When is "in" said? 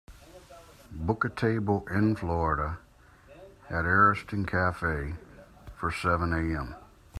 1.93-2.15